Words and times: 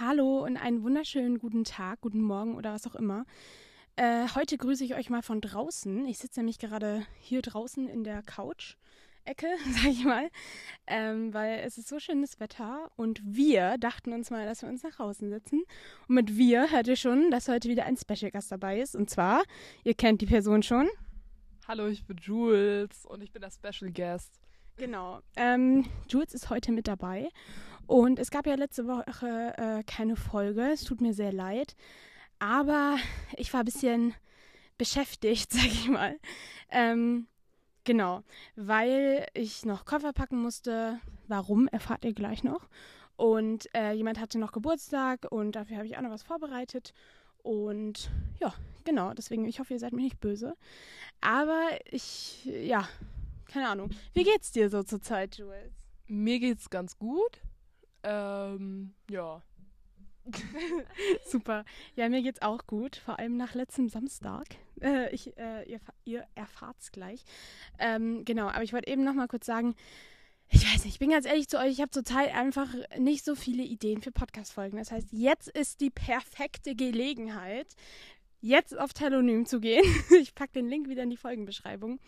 Hallo 0.00 0.42
und 0.46 0.56
einen 0.56 0.82
wunderschönen 0.82 1.38
guten 1.38 1.62
Tag, 1.62 2.00
guten 2.00 2.22
Morgen 2.22 2.54
oder 2.54 2.72
was 2.72 2.86
auch 2.86 2.94
immer. 2.94 3.26
Äh, 3.96 4.28
heute 4.34 4.56
grüße 4.56 4.82
ich 4.82 4.94
euch 4.94 5.10
mal 5.10 5.20
von 5.20 5.42
draußen. 5.42 6.06
Ich 6.06 6.16
sitze 6.16 6.40
nämlich 6.40 6.58
gerade 6.58 7.04
hier 7.18 7.42
draußen 7.42 7.86
in 7.86 8.02
der 8.02 8.22
Couch-Ecke, 8.22 9.46
sag 9.70 9.90
ich 9.90 10.02
mal, 10.06 10.30
ähm, 10.86 11.34
weil 11.34 11.58
es 11.66 11.76
ist 11.76 11.88
so 11.88 11.98
schönes 11.98 12.40
Wetter 12.40 12.90
und 12.96 13.20
wir 13.22 13.76
dachten 13.76 14.14
uns 14.14 14.30
mal, 14.30 14.46
dass 14.46 14.62
wir 14.62 14.70
uns 14.70 14.82
nach 14.82 14.94
draußen 14.94 15.28
setzen. 15.28 15.64
Und 16.08 16.14
mit 16.14 16.34
wir 16.34 16.70
hört 16.70 16.88
ihr 16.88 16.96
schon, 16.96 17.30
dass 17.30 17.48
heute 17.48 17.68
wieder 17.68 17.84
ein 17.84 17.98
Special-Gast 17.98 18.50
dabei 18.50 18.80
ist. 18.80 18.96
Und 18.96 19.10
zwar, 19.10 19.42
ihr 19.84 19.92
kennt 19.92 20.22
die 20.22 20.26
Person 20.26 20.62
schon. 20.62 20.88
Hallo, 21.68 21.88
ich 21.88 22.06
bin 22.06 22.16
Jules 22.16 23.04
und 23.04 23.22
ich 23.22 23.32
bin 23.32 23.42
der 23.42 23.50
Special 23.50 23.92
Guest. 23.92 24.39
Genau. 24.80 25.20
Ähm, 25.36 25.84
Jules 26.08 26.32
ist 26.32 26.48
heute 26.48 26.72
mit 26.72 26.88
dabei. 26.88 27.28
Und 27.86 28.18
es 28.18 28.30
gab 28.30 28.46
ja 28.46 28.54
letzte 28.54 28.86
Woche 28.86 29.52
äh, 29.58 29.82
keine 29.82 30.16
Folge. 30.16 30.70
Es 30.72 30.84
tut 30.84 31.02
mir 31.02 31.12
sehr 31.12 31.34
leid. 31.34 31.76
Aber 32.38 32.96
ich 33.36 33.52
war 33.52 33.60
ein 33.60 33.66
bisschen 33.66 34.14
beschäftigt, 34.78 35.52
sag 35.52 35.66
ich 35.66 35.86
mal. 35.86 36.18
Ähm, 36.70 37.26
genau. 37.84 38.22
Weil 38.56 39.26
ich 39.34 39.66
noch 39.66 39.84
Koffer 39.84 40.14
packen 40.14 40.40
musste. 40.40 40.98
Warum, 41.28 41.68
erfahrt 41.68 42.06
ihr 42.06 42.14
gleich 42.14 42.42
noch. 42.42 42.70
Und 43.16 43.68
äh, 43.74 43.92
jemand 43.92 44.18
hatte 44.18 44.38
noch 44.38 44.52
Geburtstag 44.52 45.26
und 45.30 45.56
dafür 45.56 45.76
habe 45.76 45.86
ich 45.86 45.98
auch 45.98 46.02
noch 46.02 46.10
was 46.10 46.22
vorbereitet. 46.22 46.94
Und 47.42 48.10
ja, 48.40 48.54
genau, 48.84 49.12
deswegen, 49.12 49.44
ich 49.44 49.60
hoffe, 49.60 49.74
ihr 49.74 49.78
seid 49.78 49.92
mir 49.92 50.04
nicht 50.04 50.20
böse. 50.20 50.56
Aber 51.20 51.68
ich, 51.90 52.46
ja, 52.46 52.88
keine 53.50 53.68
Ahnung. 53.68 53.90
Wie 54.14 54.24
geht's 54.24 54.52
dir 54.52 54.70
so 54.70 54.82
zur 54.82 55.02
Zeit, 55.02 55.36
Jules? 55.36 55.72
Mir 56.06 56.38
geht's 56.38 56.70
ganz 56.70 56.98
gut. 56.98 57.40
Ähm, 58.02 58.94
ja. 59.10 59.42
Super. 61.26 61.64
Ja, 61.96 62.08
mir 62.08 62.22
geht's 62.22 62.42
auch 62.42 62.66
gut, 62.66 62.96
vor 62.96 63.18
allem 63.18 63.36
nach 63.36 63.54
letztem 63.54 63.88
Samstag. 63.88 64.44
Äh, 64.80 65.12
ich, 65.14 65.36
äh, 65.36 65.64
ihr, 65.64 65.80
ihr 66.04 66.26
erfahrt's 66.34 66.92
gleich. 66.92 67.24
Ähm, 67.78 68.24
genau, 68.24 68.48
aber 68.48 68.62
ich 68.62 68.72
wollte 68.72 68.90
eben 68.90 69.04
noch 69.04 69.14
mal 69.14 69.28
kurz 69.28 69.46
sagen, 69.46 69.74
ich 70.48 70.64
weiß 70.64 70.84
nicht, 70.84 70.94
ich 70.94 70.98
bin 70.98 71.10
ganz 71.10 71.26
ehrlich 71.26 71.48
zu 71.48 71.58
euch, 71.58 71.72
ich 71.72 71.80
habe 71.80 71.90
zurzeit 71.90 72.34
einfach 72.34 72.74
nicht 72.98 73.24
so 73.24 73.34
viele 73.34 73.62
Ideen 73.62 74.02
für 74.02 74.10
Podcast-Folgen. 74.10 74.78
Das 74.78 74.90
heißt, 74.90 75.08
jetzt 75.12 75.48
ist 75.48 75.80
die 75.80 75.90
perfekte 75.90 76.74
Gelegenheit, 76.74 77.68
jetzt 78.40 78.76
auf 78.76 78.92
Telonym 78.92 79.46
zu 79.46 79.60
gehen. 79.60 79.84
ich 80.20 80.34
packe 80.34 80.54
den 80.54 80.68
Link 80.68 80.88
wieder 80.88 81.04
in 81.04 81.10
die 81.10 81.16
Folgenbeschreibung 81.16 82.00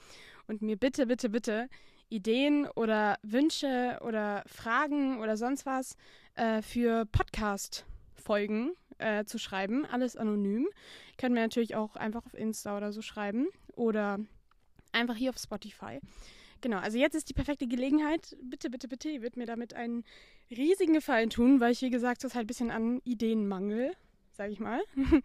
und 0.47 0.63
mir 0.63 0.77
bitte, 0.77 1.07
bitte, 1.07 1.29
bitte 1.29 1.69
Ideen 2.09 2.67
oder 2.75 3.19
Wünsche 3.23 3.99
oder 4.03 4.43
Fragen 4.47 5.21
oder 5.21 5.37
sonst 5.37 5.65
was 5.67 5.97
äh, 6.35 6.61
für 6.63 7.07
Podcast-Folgen 7.07 8.73
äh, 8.99 9.25
zu 9.25 9.39
schreiben. 9.39 9.87
Alles 9.87 10.17
anonym. 10.17 10.69
Könnt 11.17 11.35
mir 11.35 11.41
natürlich 11.41 11.75
auch 11.75 11.97
einfach 11.97 12.27
auf 12.27 12.35
Insta 12.35 12.77
oder 12.77 12.93
so 12.93 13.03
schreiben 13.03 13.49
oder 13.75 14.19
einfach 14.93 15.17
hier 15.17 15.31
auf 15.31 15.39
Spotify. 15.39 16.01
Genau, 16.61 16.79
also 16.79 16.97
jetzt 16.97 17.15
ist 17.15 17.29
die 17.29 17.35
perfekte 17.35 17.67
Gelegenheit. 17.67 18.37
Bitte, 18.41 18.71
bitte, 18.71 18.87
bitte, 18.87 19.09
ihr 19.09 19.21
würdet 19.21 19.37
mir 19.37 19.47
damit 19.47 19.75
einen 19.75 20.05
riesigen 20.49 20.93
Gefallen 20.93 21.29
tun, 21.29 21.61
weil 21.61 21.73
ich, 21.73 21.83
wie 21.83 21.91
gesagt, 21.91 22.21
zurzeit 22.21 22.37
halt 22.37 22.45
ein 22.45 22.47
bisschen 22.47 22.71
an 22.71 23.01
Ideen 23.05 23.49
mangel, 23.49 23.93
sage 24.31 24.53
ich 24.53 24.61
mal. 24.61 24.81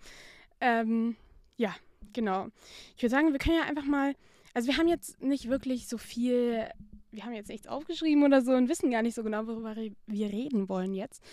ähm, 0.61 1.15
ja, 1.57 1.75
genau. 2.11 2.47
Ich 2.95 3.03
würde 3.03 3.11
sagen, 3.11 3.31
wir 3.31 3.39
können 3.39 3.57
ja 3.57 3.65
einfach 3.65 3.85
mal, 3.85 4.15
also 4.57 4.69
wir 4.69 4.77
haben 4.77 4.87
jetzt 4.87 5.21
nicht 5.21 5.49
wirklich 5.49 5.87
so 5.87 5.99
viel, 5.99 6.67
wir 7.11 7.23
haben 7.23 7.33
jetzt 7.33 7.49
nichts 7.49 7.67
aufgeschrieben 7.67 8.23
oder 8.23 8.41
so 8.41 8.53
und 8.53 8.69
wissen 8.69 8.89
gar 8.89 9.03
nicht 9.03 9.13
so 9.13 9.21
genau, 9.21 9.45
worüber 9.45 9.75
wir 9.75 10.31
reden 10.31 10.67
wollen 10.67 10.95
jetzt. 10.95 11.23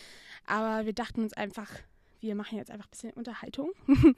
Aber 0.45 0.85
wir 0.85 0.93
dachten 0.93 1.23
uns 1.23 1.33
einfach, 1.33 1.71
wir 2.21 2.35
machen 2.35 2.59
jetzt 2.59 2.71
einfach 2.71 2.85
ein 2.85 2.91
bisschen 2.91 3.13
Unterhaltung, 3.15 3.71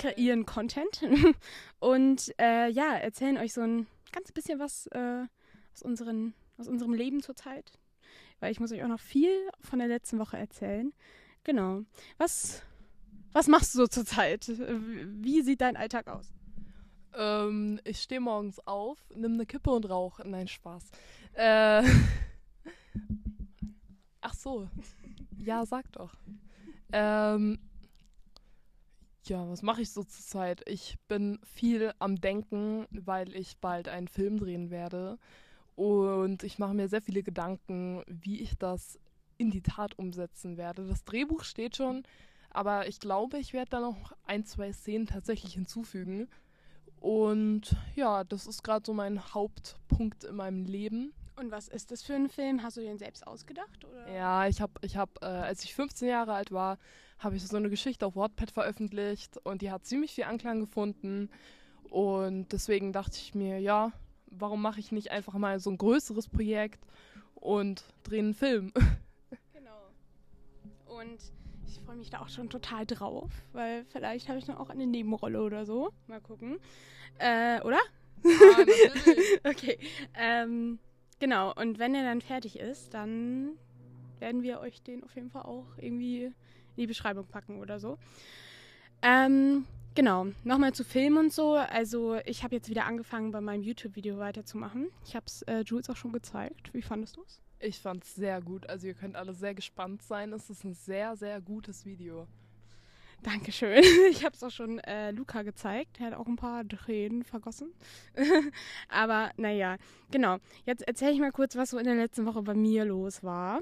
kreieren 0.00 0.44
Content 0.44 1.04
und 1.78 2.34
äh, 2.40 2.68
ja, 2.68 2.96
erzählen 2.96 3.36
euch 3.36 3.52
so 3.52 3.60
ein 3.60 3.86
ganz 4.10 4.32
bisschen 4.32 4.58
was 4.58 4.88
äh, 4.88 5.26
aus, 5.72 5.82
unseren, 5.82 6.34
aus 6.56 6.66
unserem 6.66 6.94
Leben 6.94 7.22
zurzeit. 7.22 7.70
Weil 8.40 8.50
ich 8.50 8.58
muss 8.58 8.72
euch 8.72 8.82
auch 8.82 8.88
noch 8.88 8.98
viel 8.98 9.30
von 9.60 9.78
der 9.78 9.86
letzten 9.86 10.18
Woche 10.18 10.36
erzählen. 10.36 10.92
Genau. 11.44 11.82
Was, 12.16 12.64
was 13.32 13.46
machst 13.46 13.74
du 13.74 13.78
so 13.78 13.86
zurzeit? 13.86 14.48
Wie 14.48 15.42
sieht 15.42 15.60
dein 15.60 15.76
Alltag 15.76 16.08
aus? 16.08 16.32
Ähm, 17.14 17.80
ich 17.84 18.00
stehe 18.00 18.20
morgens 18.20 18.58
auf, 18.66 18.98
nimm 19.14 19.34
eine 19.34 19.46
Kippe 19.46 19.70
und 19.70 19.88
rauche. 19.88 20.26
Nein, 20.26 20.48
Spaß. 20.48 20.90
Äh, 21.34 21.82
ach 24.20 24.34
so. 24.34 24.68
Ja, 25.36 25.64
sag 25.66 25.90
doch. 25.92 26.14
Ähm, 26.92 27.58
ja, 29.24 29.48
was 29.48 29.62
mache 29.62 29.82
ich 29.82 29.90
so 29.90 30.02
zur 30.02 30.24
Zeit? 30.24 30.62
Ich 30.66 30.96
bin 31.06 31.38
viel 31.42 31.92
am 31.98 32.20
Denken, 32.20 32.86
weil 32.90 33.34
ich 33.34 33.58
bald 33.58 33.88
einen 33.88 34.08
Film 34.08 34.38
drehen 34.38 34.70
werde. 34.70 35.18
Und 35.76 36.42
ich 36.42 36.58
mache 36.58 36.74
mir 36.74 36.88
sehr 36.88 37.02
viele 37.02 37.22
Gedanken, 37.22 38.02
wie 38.06 38.40
ich 38.40 38.56
das 38.58 38.98
in 39.36 39.50
die 39.50 39.62
Tat 39.62 39.98
umsetzen 39.98 40.56
werde. 40.56 40.86
Das 40.86 41.04
Drehbuch 41.04 41.44
steht 41.44 41.76
schon, 41.76 42.02
aber 42.50 42.88
ich 42.88 42.98
glaube, 42.98 43.38
ich 43.38 43.52
werde 43.52 43.70
da 43.70 43.80
noch 43.80 44.12
ein, 44.24 44.44
zwei 44.44 44.72
Szenen 44.72 45.06
tatsächlich 45.06 45.54
hinzufügen. 45.54 46.28
Und 47.00 47.76
ja, 47.94 48.24
das 48.24 48.46
ist 48.46 48.62
gerade 48.64 48.84
so 48.84 48.92
mein 48.92 49.34
Hauptpunkt 49.34 50.24
in 50.24 50.36
meinem 50.36 50.64
Leben. 50.64 51.12
Und 51.36 51.52
was 51.52 51.68
ist 51.68 51.92
das 51.92 52.02
für 52.02 52.14
ein 52.14 52.28
Film? 52.28 52.62
Hast 52.62 52.76
du 52.76 52.80
den 52.80 52.98
selbst 52.98 53.24
ausgedacht? 53.26 53.84
Oder? 53.84 54.12
Ja, 54.12 54.48
ich 54.48 54.60
habe, 54.60 54.72
ich 54.82 54.96
hab, 54.96 55.22
äh, 55.22 55.26
als 55.26 55.62
ich 55.62 55.74
15 55.74 56.08
Jahre 56.08 56.32
alt 56.34 56.50
war, 56.50 56.78
habe 57.20 57.36
ich 57.36 57.46
so 57.46 57.56
eine 57.56 57.70
Geschichte 57.70 58.04
auf 58.06 58.16
Wattpad 58.16 58.50
veröffentlicht 58.50 59.38
und 59.44 59.62
die 59.62 59.70
hat 59.70 59.84
ziemlich 59.84 60.12
viel 60.12 60.24
Anklang 60.24 60.58
gefunden. 60.60 61.30
Und 61.90 62.52
deswegen 62.52 62.92
dachte 62.92 63.16
ich 63.16 63.34
mir, 63.34 63.60
ja, 63.60 63.92
warum 64.26 64.60
mache 64.62 64.80
ich 64.80 64.90
nicht 64.90 65.10
einfach 65.10 65.34
mal 65.34 65.60
so 65.60 65.70
ein 65.70 65.78
größeres 65.78 66.28
Projekt 66.28 66.84
und 67.34 67.84
drehe 68.02 68.20
einen 68.20 68.34
Film? 68.34 68.72
Genau. 69.52 71.00
Und 71.00 71.18
ich 71.68 71.80
freue 71.80 71.96
mich 71.96 72.10
da 72.10 72.20
auch 72.20 72.28
schon 72.28 72.48
total 72.48 72.86
drauf, 72.86 73.30
weil 73.52 73.84
vielleicht 73.86 74.28
habe 74.28 74.38
ich 74.38 74.44
dann 74.44 74.56
auch 74.56 74.70
eine 74.70 74.86
Nebenrolle 74.86 75.42
oder 75.42 75.66
so. 75.66 75.92
Mal 76.06 76.20
gucken. 76.20 76.58
Äh, 77.18 77.60
oder? 77.62 77.78
Natürlich. 78.22 79.40
okay. 79.44 79.78
Ähm, 80.14 80.78
genau, 81.18 81.54
und 81.54 81.78
wenn 81.78 81.94
er 81.94 82.02
dann 82.02 82.20
fertig 82.20 82.58
ist, 82.58 82.94
dann 82.94 83.52
werden 84.18 84.42
wir 84.42 84.60
euch 84.60 84.82
den 84.82 85.04
auf 85.04 85.14
jeden 85.14 85.30
Fall 85.30 85.42
auch 85.42 85.66
irgendwie 85.76 86.24
in 86.24 86.34
die 86.76 86.86
Beschreibung 86.86 87.26
packen 87.26 87.60
oder 87.60 87.78
so. 87.78 87.98
Ähm, 89.02 89.64
genau, 89.94 90.26
nochmal 90.44 90.72
zu 90.72 90.84
Film 90.84 91.18
und 91.18 91.32
so. 91.32 91.54
Also 91.54 92.16
ich 92.24 92.42
habe 92.42 92.56
jetzt 92.56 92.68
wieder 92.68 92.86
angefangen, 92.86 93.30
bei 93.30 93.40
meinem 93.40 93.62
YouTube-Video 93.62 94.18
weiterzumachen. 94.18 94.88
Ich 95.04 95.14
habe 95.14 95.26
es 95.26 95.42
äh, 95.42 95.60
Jules 95.60 95.88
auch 95.90 95.96
schon 95.96 96.12
gezeigt. 96.12 96.72
Wie 96.72 96.82
fandest 96.82 97.16
du 97.16 97.22
es? 97.22 97.40
Ich 97.60 97.80
fand 97.80 98.04
es 98.04 98.14
sehr 98.14 98.40
gut. 98.40 98.68
Also 98.68 98.86
ihr 98.86 98.94
könnt 98.94 99.16
alle 99.16 99.34
sehr 99.34 99.54
gespannt 99.54 100.02
sein. 100.02 100.32
Es 100.32 100.48
ist 100.48 100.64
ein 100.64 100.74
sehr, 100.74 101.16
sehr 101.16 101.40
gutes 101.40 101.84
Video. 101.84 102.26
Dankeschön. 103.22 103.82
Ich 104.10 104.24
habe 104.24 104.34
es 104.34 104.42
auch 104.42 104.50
schon 104.50 104.78
äh, 104.80 105.10
Luca 105.10 105.42
gezeigt. 105.42 105.98
Er 105.98 106.06
hat 106.06 106.14
auch 106.14 106.26
ein 106.26 106.36
paar 106.36 106.66
Tränen 106.66 107.24
vergossen. 107.24 107.72
Aber 108.88 109.30
naja, 109.36 109.76
genau. 110.10 110.38
Jetzt 110.66 110.86
erzähle 110.86 111.12
ich 111.12 111.18
mal 111.18 111.32
kurz, 111.32 111.56
was 111.56 111.70
so 111.70 111.78
in 111.78 111.84
der 111.84 111.96
letzten 111.96 112.26
Woche 112.26 112.42
bei 112.42 112.54
mir 112.54 112.84
los 112.84 113.24
war. 113.24 113.60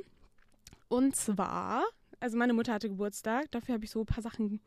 Und 0.88 1.16
zwar, 1.16 1.84
also 2.20 2.36
meine 2.36 2.52
Mutter 2.52 2.74
hatte 2.74 2.88
Geburtstag. 2.88 3.50
Dafür 3.50 3.74
habe 3.74 3.84
ich 3.84 3.90
so 3.90 4.00
ein 4.00 4.06
paar 4.06 4.22
Sachen 4.22 4.60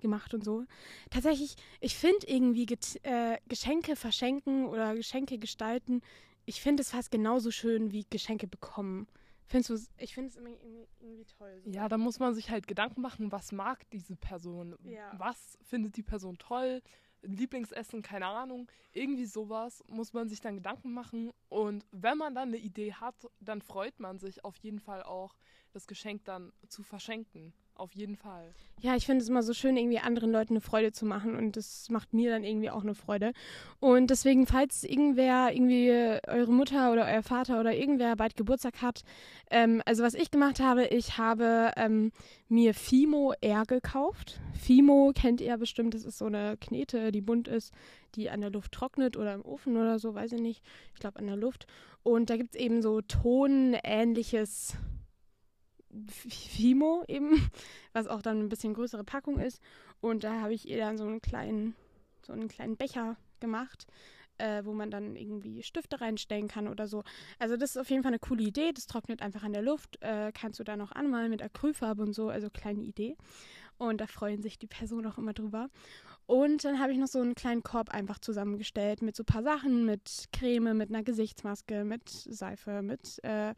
gemacht 0.00 0.32
und 0.32 0.44
so. 0.44 0.64
Tatsächlich, 1.10 1.56
ich 1.80 1.96
finde 1.96 2.26
irgendwie 2.26 2.66
äh, 3.02 3.38
Geschenke 3.48 3.96
verschenken 3.96 4.66
oder 4.66 4.94
Geschenke 4.94 5.38
gestalten, 5.38 6.02
ich 6.46 6.60
finde 6.60 6.82
es 6.82 6.90
fast 6.90 7.10
genauso 7.10 7.50
schön 7.50 7.92
wie 7.92 8.06
Geschenke 8.08 8.46
bekommen. 8.46 9.06
Findest 9.46 9.70
du 9.70 9.92
Ich 10.02 10.14
finde 10.14 10.30
es 10.30 10.36
irgendwie, 10.36 10.86
irgendwie, 11.00 11.24
toll. 11.24 11.60
So. 11.64 11.70
Ja, 11.70 11.88
da 11.88 11.98
muss 11.98 12.18
man 12.18 12.34
sich 12.34 12.50
halt 12.50 12.66
Gedanken 12.66 13.00
machen, 13.00 13.30
was 13.30 13.52
mag 13.52 13.88
diese 13.90 14.16
Person? 14.16 14.76
Ja. 14.84 15.12
Was 15.18 15.58
findet 15.62 15.96
die 15.96 16.02
Person 16.02 16.38
toll? 16.38 16.82
Lieblingsessen, 17.22 18.02
keine 18.02 18.26
Ahnung. 18.26 18.70
Irgendwie 18.92 19.26
sowas 19.26 19.82
muss 19.88 20.12
man 20.12 20.28
sich 20.28 20.40
dann 20.40 20.56
Gedanken 20.56 20.92
machen. 20.92 21.32
Und 21.48 21.84
wenn 21.90 22.18
man 22.18 22.34
dann 22.34 22.48
eine 22.48 22.58
Idee 22.58 22.92
hat, 22.92 23.14
dann 23.40 23.62
freut 23.62 23.98
man 24.00 24.18
sich 24.18 24.44
auf 24.44 24.56
jeden 24.58 24.80
Fall 24.80 25.02
auch, 25.02 25.36
das 25.72 25.86
Geschenk 25.86 26.24
dann 26.24 26.52
zu 26.68 26.82
verschenken. 26.82 27.52
Auf 27.78 27.92
jeden 27.92 28.16
Fall. 28.16 28.54
Ja, 28.80 28.96
ich 28.96 29.04
finde 29.04 29.22
es 29.22 29.28
immer 29.28 29.42
so 29.42 29.52
schön, 29.52 29.76
irgendwie 29.76 29.98
anderen 29.98 30.32
Leuten 30.32 30.54
eine 30.54 30.62
Freude 30.62 30.92
zu 30.92 31.04
machen 31.04 31.36
und 31.36 31.56
das 31.56 31.90
macht 31.90 32.14
mir 32.14 32.30
dann 32.30 32.42
irgendwie 32.42 32.70
auch 32.70 32.82
eine 32.82 32.94
Freude. 32.94 33.32
Und 33.80 34.08
deswegen, 34.08 34.46
falls 34.46 34.82
irgendwer, 34.82 35.52
irgendwie 35.52 35.90
eure 36.26 36.52
Mutter 36.52 36.90
oder 36.90 37.04
euer 37.04 37.22
Vater 37.22 37.60
oder 37.60 37.74
irgendwer 37.74 38.16
bald 38.16 38.34
Geburtstag 38.34 38.80
hat, 38.80 39.02
ähm, 39.50 39.82
also 39.84 40.02
was 40.02 40.14
ich 40.14 40.30
gemacht 40.30 40.58
habe, 40.58 40.86
ich 40.86 41.18
habe 41.18 41.72
ähm, 41.76 42.12
mir 42.48 42.72
Fimo 42.72 43.34
Air 43.42 43.64
gekauft. 43.66 44.40
Fimo 44.58 45.12
kennt 45.14 45.42
ihr 45.42 45.58
bestimmt, 45.58 45.92
das 45.92 46.04
ist 46.04 46.16
so 46.16 46.26
eine 46.26 46.56
Knete, 46.56 47.12
die 47.12 47.20
bunt 47.20 47.48
ist, 47.48 47.74
die 48.14 48.30
an 48.30 48.40
der 48.40 48.50
Luft 48.50 48.72
trocknet 48.72 49.18
oder 49.18 49.34
im 49.34 49.44
Ofen 49.44 49.76
oder 49.76 49.98
so, 49.98 50.14
weiß 50.14 50.32
ich 50.32 50.40
nicht. 50.40 50.62
Ich 50.94 51.00
glaube 51.00 51.18
an 51.18 51.26
der 51.26 51.36
Luft. 51.36 51.66
Und 52.02 52.30
da 52.30 52.38
gibt 52.38 52.54
es 52.54 52.60
eben 52.60 52.80
so 52.80 53.02
tonähnliches 53.02 54.76
Fimo 56.08 57.04
eben, 57.08 57.50
was 57.92 58.06
auch 58.06 58.22
dann 58.22 58.40
ein 58.40 58.48
bisschen 58.48 58.74
größere 58.74 59.04
Packung 59.04 59.38
ist. 59.38 59.60
Und 60.00 60.24
da 60.24 60.40
habe 60.40 60.54
ich 60.54 60.68
ihr 60.68 60.78
dann 60.78 60.98
so 60.98 61.04
einen 61.04 61.20
kleinen, 61.20 61.74
so 62.22 62.32
einen 62.32 62.48
kleinen 62.48 62.76
Becher 62.76 63.16
gemacht, 63.40 63.86
äh, 64.38 64.64
wo 64.64 64.72
man 64.72 64.90
dann 64.90 65.16
irgendwie 65.16 65.62
Stifte 65.62 66.00
reinstellen 66.00 66.48
kann 66.48 66.68
oder 66.68 66.86
so. 66.86 67.02
Also 67.38 67.56
das 67.56 67.70
ist 67.70 67.76
auf 67.78 67.90
jeden 67.90 68.02
Fall 68.02 68.10
eine 68.10 68.18
coole 68.18 68.42
Idee. 68.42 68.72
Das 68.72 68.86
trocknet 68.86 69.22
einfach 69.22 69.42
an 69.42 69.52
der 69.52 69.62
Luft. 69.62 70.02
Äh, 70.02 70.32
kannst 70.32 70.60
du 70.60 70.64
da 70.64 70.76
noch 70.76 70.92
anmalen 70.92 71.30
mit 71.30 71.42
Acrylfarbe 71.42 72.02
und 72.02 72.12
so. 72.12 72.28
Also 72.28 72.50
kleine 72.50 72.82
Idee. 72.82 73.16
Und 73.78 74.00
da 74.00 74.06
freuen 74.06 74.42
sich 74.42 74.58
die 74.58 74.66
Personen 74.66 75.06
auch 75.06 75.18
immer 75.18 75.34
drüber. 75.34 75.68
Und 76.26 76.64
dann 76.64 76.80
habe 76.80 76.92
ich 76.92 76.98
noch 76.98 77.06
so 77.06 77.20
einen 77.20 77.34
kleinen 77.34 77.62
Korb 77.62 77.90
einfach 77.90 78.18
zusammengestellt 78.18 79.00
mit 79.00 79.14
so 79.14 79.22
ein 79.22 79.26
paar 79.26 79.42
Sachen, 79.42 79.84
mit 79.84 80.28
Creme, 80.32 80.76
mit 80.76 80.88
einer 80.88 81.04
Gesichtsmaske, 81.04 81.84
mit 81.84 82.08
Seife, 82.08 82.82
mit 82.82 83.22
äh, 83.22 83.54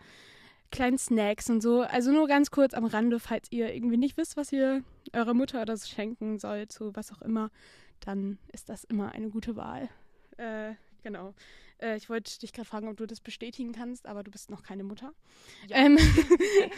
kleinen 0.70 0.98
Snacks 0.98 1.48
und 1.50 1.62
so. 1.62 1.82
Also 1.82 2.12
nur 2.12 2.28
ganz 2.28 2.50
kurz 2.50 2.74
am 2.74 2.84
Rande, 2.84 3.18
falls 3.20 3.50
ihr 3.50 3.74
irgendwie 3.74 3.96
nicht 3.96 4.16
wisst, 4.16 4.36
was 4.36 4.52
ihr 4.52 4.82
eurer 5.12 5.34
Mutter 5.34 5.62
oder 5.62 5.76
so 5.76 5.86
schenken 5.86 6.38
sollt, 6.38 6.72
so 6.72 6.94
was 6.94 7.12
auch 7.12 7.22
immer, 7.22 7.50
dann 8.00 8.38
ist 8.52 8.68
das 8.68 8.84
immer 8.84 9.12
eine 9.12 9.30
gute 9.30 9.56
Wahl. 9.56 9.88
Äh, 10.36 10.74
genau. 11.02 11.34
Äh, 11.78 11.96
ich 11.96 12.08
wollte 12.10 12.38
dich 12.38 12.52
gerade 12.52 12.68
fragen, 12.68 12.88
ob 12.88 12.96
du 12.96 13.06
das 13.06 13.20
bestätigen 13.20 13.72
kannst, 13.72 14.06
aber 14.06 14.22
du 14.22 14.30
bist 14.30 14.50
noch 14.50 14.62
keine 14.62 14.84
Mutter. 14.84 15.12
Ja, 15.68 15.76
ähm, 15.76 15.98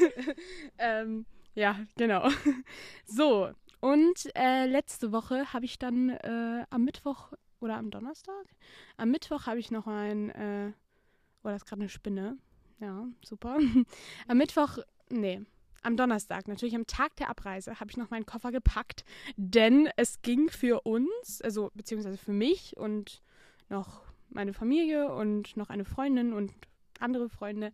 ähm, 0.78 1.26
ja 1.54 1.78
genau. 1.96 2.28
So, 3.06 3.50
und 3.80 4.28
äh, 4.36 4.66
letzte 4.66 5.10
Woche 5.12 5.52
habe 5.52 5.64
ich 5.64 5.78
dann 5.78 6.10
äh, 6.10 6.64
am 6.70 6.84
Mittwoch 6.84 7.32
oder 7.60 7.76
am 7.76 7.90
Donnerstag? 7.90 8.46
Am 8.96 9.10
Mittwoch 9.10 9.46
habe 9.46 9.58
ich 9.58 9.70
noch 9.70 9.86
ein, 9.86 10.30
äh, 10.30 10.72
oh, 11.42 11.48
das 11.48 11.62
ist 11.62 11.68
gerade 11.68 11.82
eine 11.82 11.88
Spinne. 11.88 12.38
Ja, 12.80 13.06
super. 13.22 13.58
am 14.28 14.38
Mittwoch, 14.38 14.78
nee, 15.10 15.42
am 15.82 15.96
Donnerstag, 15.96 16.48
natürlich 16.48 16.74
am 16.74 16.86
Tag 16.86 17.14
der 17.16 17.28
Abreise, 17.28 17.78
habe 17.78 17.90
ich 17.90 17.96
noch 17.96 18.10
meinen 18.10 18.26
Koffer 18.26 18.52
gepackt, 18.52 19.04
denn 19.36 19.88
es 19.96 20.22
ging 20.22 20.48
für 20.48 20.82
uns, 20.82 21.40
also 21.42 21.70
beziehungsweise 21.74 22.18
für 22.18 22.32
mich 22.32 22.76
und 22.76 23.22
noch 23.68 24.02
meine 24.30 24.52
Familie 24.52 25.12
und 25.12 25.56
noch 25.56 25.70
eine 25.70 25.84
Freundin 25.84 26.32
und 26.32 26.52
andere 27.00 27.28
Freunde, 27.28 27.72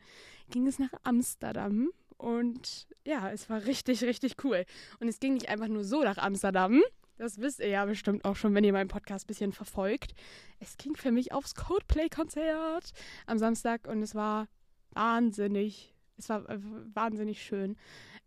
ging 0.51 0.67
es 0.67 0.79
nach 0.79 0.93
Amsterdam 1.05 1.91
und 2.17 2.87
ja, 3.05 3.31
es 3.31 3.51
war 3.51 3.65
richtig, 3.67 4.03
richtig 4.03 4.43
cool. 4.45 4.65
Und 5.01 5.09
es 5.09 5.21
ging 5.21 5.35
nicht 5.35 5.49
einfach 5.49 5.69
nur 5.69 5.85
so 5.85 6.03
nach 6.03 6.19
Amsterdam. 6.19 6.83
Das 7.19 7.41
wisst 7.41 7.61
ihr 7.61 7.69
ja 7.69 7.85
bestimmt 7.85 8.25
auch 8.25 8.37
schon, 8.37 8.55
wenn 8.55 8.65
ihr 8.65 8.73
meinen 8.73 8.89
Podcast 8.89 9.25
ein 9.25 9.29
bisschen 9.29 9.53
verfolgt. 9.53 10.15
Es 10.61 10.77
ging 10.77 10.97
für 10.97 11.13
mich 11.13 11.33
aufs 11.33 11.55
Codeplay-Konzert 11.55 12.93
am 13.27 13.39
Samstag 13.39 13.87
und 13.87 14.03
es 14.03 14.15
war 14.15 14.49
wahnsinnig, 14.97 15.95
es 16.17 16.29
war 16.29 16.49
äh, 16.49 16.59
wahnsinnig 16.95 17.43
schön. 17.43 17.77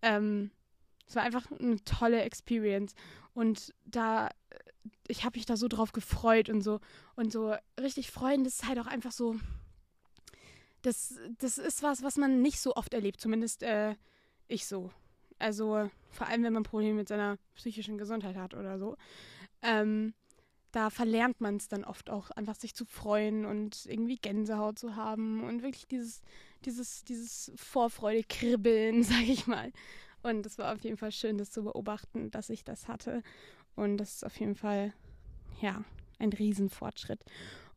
Ähm, 0.02 0.52
es 1.08 1.16
war 1.16 1.24
einfach 1.24 1.50
eine 1.52 1.84
tolle 1.84 2.22
Experience. 2.22 2.94
Und 3.34 3.74
da, 3.86 4.28
äh, 4.28 4.60
ich 5.08 5.26
habe 5.26 5.38
mich 5.38 5.46
da 5.46 5.58
so 5.58 5.68
drauf 5.68 5.92
gefreut 5.92 6.50
und 6.50 6.62
so. 6.62 6.80
Und 7.16 7.32
so 7.32 7.56
richtig 7.80 8.12
freuen, 8.12 8.44
das 8.44 8.56
ist 8.56 8.68
halt 8.68 8.80
auch 8.80 8.88
einfach 8.88 9.12
so, 9.12 9.36
das, 10.84 11.16
das 11.40 11.58
ist 11.58 11.84
was, 11.84 12.04
was 12.04 12.16
man 12.18 12.42
nicht 12.42 12.60
so 12.60 12.76
oft 12.76 12.94
erlebt, 12.94 13.20
zumindest 13.20 13.64
äh, 13.64 13.96
ich 14.48 14.66
so. 14.66 14.92
Also 15.40 15.90
vor 16.12 16.28
allem, 16.28 16.44
wenn 16.44 16.54
man 16.54 16.64
Probleme 16.64 16.96
mit 16.96 17.08
seiner 17.08 17.38
psychischen 17.56 17.98
Gesundheit 17.98 18.36
hat 18.36 18.54
oder 18.54 18.78
so. 18.78 18.96
Ähm, 19.62 20.14
da 20.72 20.90
verlernt 20.90 21.42
man 21.42 21.58
es 21.58 21.68
dann 21.68 21.84
oft 21.84 22.10
auch, 22.10 22.30
einfach 22.32 22.56
sich 22.56 22.76
zu 22.76 22.86
freuen 22.86 23.46
und 23.46 23.86
irgendwie 23.86 24.18
Gänsehaut 24.18 24.78
zu 24.78 24.96
haben 24.96 25.44
und 25.44 25.64
wirklich 25.64 25.88
dieses, 25.88 26.22
dieses, 26.66 27.04
dieses 27.04 27.52
Vorfreude-Kribbeln, 27.56 29.04
sag 29.04 29.28
ich 29.28 29.48
mal. 29.48 29.72
Und 30.22 30.46
es 30.46 30.58
war 30.58 30.74
auf 30.74 30.82
jeden 30.82 30.98
Fall 30.98 31.12
schön, 31.12 31.38
das 31.38 31.52
zu 31.52 31.64
beobachten, 31.64 32.30
dass 32.32 32.50
ich 32.50 32.64
das 32.64 32.88
hatte. 32.88 33.24
Und 33.76 33.98
das 33.98 34.16
ist 34.16 34.26
auf 34.26 34.38
jeden 34.40 34.56
Fall, 34.56 34.94
ja, 35.62 35.84
ein 36.20 36.34
Riesenfortschritt. 36.34 37.24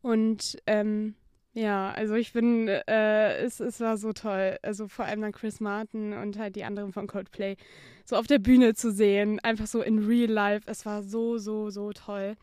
Und 0.01 0.57
ähm, 0.67 1.15
ja, 1.53 1.91
also 1.91 2.15
ich 2.15 2.33
bin, 2.33 2.67
äh, 2.67 3.37
es, 3.37 3.59
es 3.59 3.79
war 3.79 3.97
so 3.97 4.11
toll. 4.11 4.57
Also 4.63 4.87
vor 4.87 5.05
allem 5.05 5.21
dann 5.21 5.31
Chris 5.31 5.59
Martin 5.59 6.13
und 6.13 6.37
halt 6.37 6.55
die 6.55 6.63
anderen 6.63 6.91
von 6.91 7.07
Coldplay 7.07 7.57
so 8.05 8.17
auf 8.17 8.27
der 8.27 8.39
Bühne 8.39 8.73
zu 8.73 8.91
sehen, 8.91 9.39
einfach 9.39 9.67
so 9.67 9.81
in 9.81 9.99
real 10.05 10.29
life. 10.29 10.63
Es 10.69 10.85
war 10.85 11.03
so, 11.03 11.37
so, 11.37 11.69
so 11.69 11.93
toll. 11.93 12.35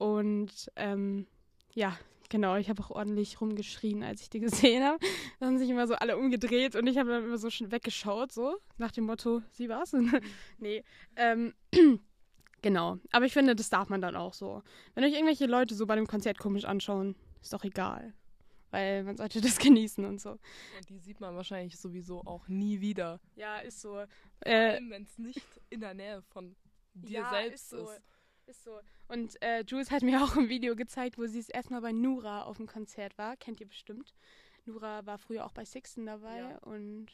Und 0.00 0.72
ähm, 0.76 1.26
ja, 1.74 1.94
genau, 2.30 2.56
ich 2.56 2.70
habe 2.70 2.82
auch 2.82 2.90
ordentlich 2.90 3.38
rumgeschrien, 3.38 4.02
als 4.02 4.22
ich 4.22 4.30
die 4.30 4.40
gesehen 4.40 4.82
habe. 4.82 4.98
Da 5.38 5.46
haben 5.46 5.58
sich 5.58 5.68
immer 5.68 5.86
so 5.86 5.94
alle 5.94 6.16
umgedreht 6.16 6.74
und 6.74 6.86
ich 6.86 6.96
habe 6.96 7.10
dann 7.10 7.24
immer 7.24 7.36
so 7.36 7.50
schon 7.50 7.70
weggeschaut, 7.70 8.32
so 8.32 8.56
nach 8.78 8.92
dem 8.92 9.04
Motto, 9.04 9.42
sie 9.52 9.68
war's? 9.68 9.94
nee. 10.58 10.82
Ähm, 11.16 11.52
genau. 12.62 12.96
Aber 13.12 13.26
ich 13.26 13.34
finde, 13.34 13.54
das 13.54 13.68
darf 13.68 13.90
man 13.90 14.00
dann 14.00 14.16
auch 14.16 14.32
so. 14.32 14.62
Wenn 14.94 15.04
euch 15.04 15.12
irgendwelche 15.12 15.44
Leute 15.44 15.74
so 15.74 15.84
bei 15.84 15.96
dem 15.96 16.06
Konzert 16.06 16.38
komisch 16.38 16.64
anschauen, 16.64 17.14
ist 17.42 17.52
doch 17.52 17.64
egal 17.64 18.14
weil 18.72 19.02
man 19.02 19.16
sollte 19.16 19.40
das 19.40 19.58
genießen 19.58 20.04
und 20.04 20.20
so. 20.20 20.30
Und 20.30 20.88
die 20.88 21.00
sieht 21.00 21.18
man 21.18 21.34
wahrscheinlich 21.34 21.76
sowieso 21.76 22.20
auch 22.20 22.46
nie 22.46 22.80
wieder. 22.80 23.18
Ja, 23.34 23.58
ist 23.58 23.80
so. 23.80 23.98
Äh, 24.38 24.78
Wenn 24.88 25.02
es 25.02 25.18
nicht 25.18 25.44
in 25.70 25.80
der 25.80 25.92
Nähe 25.92 26.22
von 26.22 26.54
dir 26.94 27.22
ja, 27.22 27.30
selbst 27.30 27.64
ist. 27.64 27.70
So. 27.70 27.90
ist. 27.90 28.00
Ist 28.46 28.64
so. 28.64 28.80
Und 29.08 29.40
äh, 29.42 29.64
Jules 29.66 29.90
hat 29.90 30.02
mir 30.02 30.22
auch 30.24 30.36
ein 30.36 30.48
Video 30.48 30.76
gezeigt, 30.76 31.18
wo 31.18 31.26
sie 31.26 31.38
es 31.38 31.48
erstmal 31.48 31.80
bei 31.80 31.92
Nura 31.92 32.42
auf 32.42 32.56
dem 32.56 32.66
Konzert 32.66 33.16
war. 33.18 33.36
Kennt 33.36 33.60
ihr 33.60 33.68
bestimmt. 33.68 34.14
Nura 34.66 35.06
war 35.06 35.18
früher 35.18 35.46
auch 35.46 35.52
bei 35.52 35.64
Sixten 35.64 36.06
dabei 36.06 36.38
ja. 36.38 36.58
und 36.58 37.08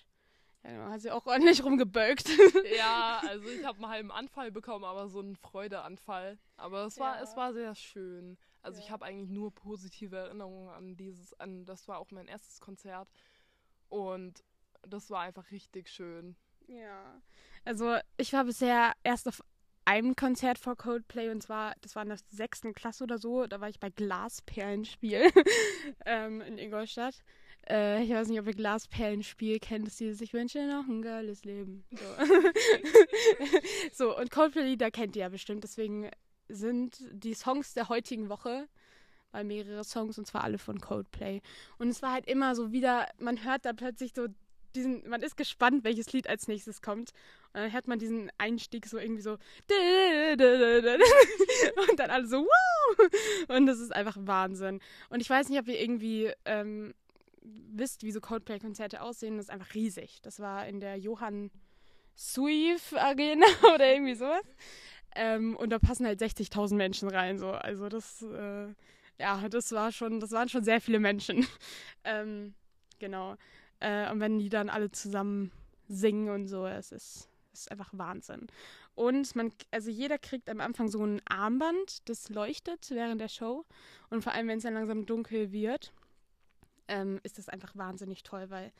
ja, 0.64 0.72
genau, 0.72 0.90
hat 0.90 1.00
sie 1.00 1.10
auch 1.10 1.26
ordentlich 1.26 1.62
rumgebölkt. 1.62 2.28
ja, 2.76 3.20
also 3.26 3.48
ich 3.48 3.64
habe 3.64 3.78
einen 3.78 3.88
halben 3.88 4.10
Anfall 4.10 4.50
bekommen, 4.50 4.84
aber 4.84 5.08
so 5.08 5.20
einen 5.20 5.36
Freudeanfall. 5.36 6.38
Aber 6.56 6.86
es 6.86 6.98
war, 6.98 7.16
ja. 7.16 7.22
es 7.22 7.36
war 7.36 7.52
sehr 7.52 7.74
schön. 7.74 8.36
Also 8.62 8.80
ja. 8.80 8.84
ich 8.84 8.90
habe 8.90 9.04
eigentlich 9.04 9.30
nur 9.30 9.54
positive 9.54 10.16
Erinnerungen 10.16 10.68
an 10.70 10.96
dieses, 10.96 11.38
an 11.38 11.64
das 11.64 11.86
war 11.86 11.98
auch 11.98 12.10
mein 12.10 12.26
erstes 12.26 12.60
Konzert. 12.60 13.08
Und 13.88 14.42
das 14.82 15.08
war 15.10 15.20
einfach 15.20 15.50
richtig 15.52 15.88
schön. 15.88 16.36
Ja. 16.66 17.22
Also 17.64 17.96
ich 18.16 18.32
war 18.32 18.44
bisher 18.44 18.92
erst 19.04 19.28
auf 19.28 19.42
einem 19.86 20.16
Konzert 20.16 20.58
vor 20.58 20.76
Coldplay 20.76 21.30
und 21.30 21.42
zwar, 21.42 21.74
das 21.80 21.94
war 21.94 22.02
in 22.02 22.08
der 22.10 22.18
sechsten 22.30 22.74
Klasse 22.74 23.04
oder 23.04 23.18
so, 23.18 23.46
da 23.46 23.60
war 23.60 23.68
ich 23.68 23.78
bei 23.80 23.88
Glasperlenspiel 23.88 25.30
ähm, 26.06 26.40
in 26.40 26.58
Ingolstadt. 26.58 27.22
Äh, 27.68 28.02
ich 28.02 28.10
weiß 28.10 28.28
nicht, 28.28 28.40
ob 28.40 28.48
ihr 28.48 28.54
Glasperlenspiel 28.54 29.60
kennt, 29.60 29.86
das 29.86 29.96
dieses 29.96 30.20
Ich 30.20 30.32
wünsche 30.32 30.66
noch 30.66 30.86
ein 30.88 31.02
geiles 31.02 31.44
Leben. 31.44 31.84
So, 31.92 32.04
so 33.92 34.18
und 34.18 34.30
Coldplay, 34.30 34.76
da 34.76 34.90
kennt 34.90 35.14
ihr 35.14 35.22
ja 35.22 35.28
bestimmt, 35.28 35.62
deswegen 35.62 36.10
sind 36.48 36.98
die 37.12 37.34
Songs 37.34 37.72
der 37.72 37.88
heutigen 37.88 38.28
Woche, 38.28 38.68
weil 39.30 39.44
mehrere 39.44 39.84
Songs 39.84 40.18
und 40.18 40.26
zwar 40.26 40.42
alle 40.42 40.58
von 40.58 40.80
Coldplay. 40.80 41.42
Und 41.78 41.88
es 41.88 42.02
war 42.02 42.12
halt 42.12 42.26
immer 42.26 42.56
so 42.56 42.72
wieder, 42.72 43.08
man 43.18 43.44
hört 43.44 43.64
da 43.64 43.72
plötzlich 43.72 44.14
so 44.14 44.26
diesen, 44.76 45.08
man 45.08 45.22
ist 45.22 45.36
gespannt, 45.36 45.84
welches 45.84 46.12
Lied 46.12 46.28
als 46.28 46.48
nächstes 46.48 46.82
kommt. 46.82 47.12
Und 47.52 47.62
dann 47.62 47.72
hört 47.72 47.88
man 47.88 47.98
diesen 47.98 48.30
Einstieg 48.38 48.86
so 48.86 48.98
irgendwie 48.98 49.22
so 49.22 49.32
und 49.32 49.40
dann 51.98 52.10
alle 52.10 52.26
so! 52.26 52.46
Und 53.48 53.66
das 53.66 53.80
ist 53.80 53.94
einfach 53.94 54.16
Wahnsinn. 54.20 54.80
Und 55.08 55.20
ich 55.20 55.30
weiß 55.30 55.48
nicht, 55.48 55.58
ob 55.58 55.68
ihr 55.68 55.80
irgendwie 55.80 56.30
ähm, 56.44 56.94
wisst, 57.42 58.02
wie 58.02 58.12
so 58.12 58.20
Coldplay-Konzerte 58.20 59.02
aussehen. 59.02 59.36
Das 59.36 59.46
ist 59.46 59.50
einfach 59.50 59.74
riesig. 59.74 60.20
Das 60.22 60.40
war 60.40 60.66
in 60.66 60.80
der 60.80 60.96
Johann 60.96 61.50
Suif 62.14 62.94
Arena 62.94 63.46
oder 63.74 63.92
irgendwie 63.92 64.14
sowas. 64.14 64.44
Ähm, 65.14 65.56
und 65.56 65.70
da 65.70 65.78
passen 65.78 66.06
halt 66.06 66.20
60.000 66.20 66.74
Menschen 66.74 67.08
rein. 67.08 67.38
So. 67.38 67.50
Also 67.50 67.88
das, 67.88 68.22
äh, 68.22 68.68
ja, 69.18 69.48
das 69.48 69.72
war 69.72 69.92
schon, 69.92 70.20
das 70.20 70.32
waren 70.32 70.48
schon 70.48 70.64
sehr 70.64 70.80
viele 70.80 71.00
Menschen. 71.00 71.46
ähm, 72.04 72.54
genau. 72.98 73.36
Äh, 73.80 74.10
und 74.10 74.20
wenn 74.20 74.38
die 74.38 74.48
dann 74.48 74.68
alle 74.68 74.90
zusammen 74.90 75.52
singen 75.88 76.30
und 76.30 76.48
so, 76.48 76.66
es 76.66 76.92
ist, 76.92 77.28
ist 77.52 77.70
einfach 77.70 77.90
Wahnsinn. 77.92 78.46
Und 78.94 79.36
man, 79.36 79.52
also 79.70 79.90
jeder 79.90 80.18
kriegt 80.18 80.48
am 80.48 80.60
Anfang 80.60 80.88
so 80.88 81.04
ein 81.04 81.20
Armband, 81.26 82.08
das 82.08 82.30
leuchtet 82.30 82.90
während 82.90 83.20
der 83.20 83.28
Show. 83.28 83.64
Und 84.10 84.22
vor 84.22 84.32
allem, 84.32 84.48
wenn 84.48 84.58
es 84.58 84.64
dann 84.64 84.74
langsam 84.74 85.04
dunkel 85.04 85.52
wird, 85.52 85.92
ähm, 86.88 87.20
ist 87.22 87.38
das 87.38 87.48
einfach 87.48 87.76
wahnsinnig 87.76 88.22
toll, 88.22 88.48
weil 88.48 88.72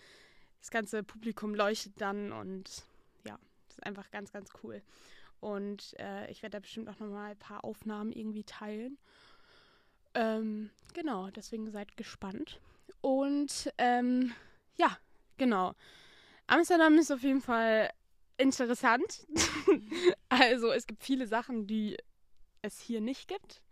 das 0.60 0.70
ganze 0.70 1.02
Publikum 1.02 1.54
leuchtet 1.54 2.00
dann 2.00 2.32
und 2.32 2.84
ja, 3.24 3.38
das 3.68 3.78
ist 3.78 3.86
einfach 3.86 4.10
ganz, 4.10 4.32
ganz 4.32 4.50
cool. 4.62 4.82
Und 5.40 5.94
äh, 5.98 6.30
ich 6.30 6.42
werde 6.42 6.54
da 6.54 6.60
bestimmt 6.60 6.88
auch 6.88 6.98
nochmal 6.98 7.32
ein 7.32 7.38
paar 7.38 7.64
Aufnahmen 7.64 8.10
irgendwie 8.12 8.44
teilen. 8.44 8.98
Ähm, 10.14 10.70
genau, 10.94 11.28
deswegen 11.30 11.70
seid 11.70 11.96
gespannt. 11.96 12.58
Und 13.02 13.70
ähm, 13.76 14.32
ja, 14.76 14.96
genau. 15.36 15.74
Amsterdam 16.46 16.96
ist 16.98 17.10
auf 17.10 17.22
jeden 17.22 17.40
Fall 17.40 17.90
interessant. 18.38 19.26
also 20.28 20.70
es 20.70 20.86
gibt 20.86 21.02
viele 21.02 21.26
Sachen, 21.26 21.66
die 21.66 21.96
es 22.62 22.80
hier 22.80 23.00
nicht 23.00 23.28
gibt. 23.28 23.62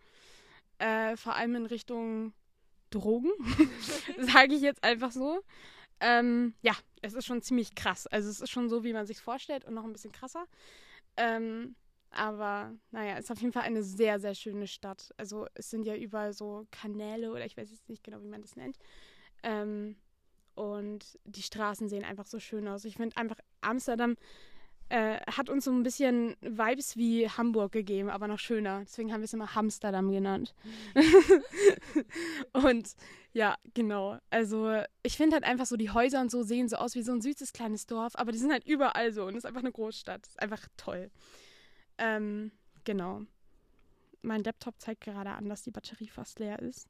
Äh, 0.79 1.17
vor 1.17 1.35
allem 1.35 1.55
in 1.55 1.67
Richtung 1.67 2.33
Drogen, 2.91 3.31
sage 4.19 4.55
ich 4.55 4.63
jetzt 4.63 4.83
einfach 4.83 5.13
so. 5.13 5.41
Ähm, 6.01 6.55
ja, 6.63 6.75
es 7.03 7.15
ist 7.15 7.27
schon 7.27 7.43
ziemlich 7.43 7.75
krass. 7.75 8.07
Also 8.07 8.29
es 8.29 8.41
ist 8.41 8.51
schon 8.51 8.69
so, 8.69 8.85
wie 8.85 8.93
man 8.93 9.07
sich 9.07 9.21
vorstellt 9.21 9.65
und 9.65 9.75
noch 9.75 9.85
ein 9.85 9.93
bisschen 9.93 10.13
krasser. 10.13 10.47
Ähm, 11.17 11.77
aber 12.11 12.73
naja, 12.91 13.17
ist 13.17 13.31
auf 13.31 13.41
jeden 13.41 13.53
Fall 13.53 13.63
eine 13.63 13.83
sehr, 13.83 14.21
sehr 14.21 14.35
schöne 14.35 14.67
Stadt. 14.67 15.13
Also 15.17 15.47
es 15.55 15.71
sind 15.71 15.85
ja 15.85 15.97
überall 15.97 16.33
so 16.33 16.67
Kanäle 16.71 17.31
oder 17.31 17.45
ich 17.45 17.57
weiß 17.57 17.71
jetzt 17.71 17.89
nicht 17.89 18.05
genau, 18.05 18.23
wie 18.23 18.29
man 18.29 18.43
das 18.43 18.57
nennt. 18.57 18.79
Ähm, 19.43 19.97
und 20.55 21.19
die 21.25 21.43
Straßen 21.43 21.89
sehen 21.89 22.05
einfach 22.05 22.27
so 22.27 22.39
schön 22.39 22.69
aus. 22.69 22.85
Ich 22.85 22.97
finde 22.97 23.17
einfach, 23.17 23.39
Amsterdam 23.61 24.17
äh, 24.91 25.19
hat 25.27 25.49
uns 25.49 25.65
so 25.65 25.73
ein 25.73 25.83
bisschen 25.83 26.37
Vibes 26.41 26.97
wie 26.97 27.29
Hamburg 27.29 27.73
gegeben, 27.73 28.11
aber 28.11 28.29
noch 28.29 28.39
schöner. 28.39 28.81
Deswegen 28.83 29.13
haben 29.13 29.21
wir 29.21 29.25
es 29.25 29.33
immer 29.33 29.55
Hamsterdam 29.55 30.13
genannt. 30.13 30.55
und 32.53 32.95
ja, 33.33 33.57
genau. 33.73 34.19
Also 34.31 34.83
ich 35.03 35.17
finde 35.17 35.35
halt 35.35 35.45
einfach 35.45 35.67
so, 35.67 35.77
die 35.77 35.91
Häuser 35.91 36.21
und 36.21 36.31
so 36.31 36.43
sehen 36.43 36.69
so 36.69 36.77
aus 36.77 36.95
wie 36.95 37.03
so 37.03 37.13
ein 37.13 37.23
süßes 37.23 37.53
kleines 37.53 37.87
Dorf, 37.87 38.13
aber 38.17 38.31
die 38.31 38.39
sind 38.39 38.53
halt 38.53 38.67
überall 38.67 39.13
so 39.13 39.25
und 39.25 39.31
es 39.31 39.39
ist 39.39 39.47
einfach 39.47 39.63
eine 39.63 39.73
Großstadt. 39.73 40.27
Ist 40.27 40.41
einfach 40.41 40.67
toll. 40.77 41.11
Ähm, 41.99 42.53
genau. 42.85 43.23
Mein 44.23 44.45
Laptop 44.45 44.81
zeigt 44.81 45.03
gerade 45.03 45.31
an, 45.31 45.49
dass 45.49 45.63
die 45.63 45.71
Batterie 45.71 46.09
fast 46.09 46.39
leer 46.39 46.59
ist. 46.61 46.89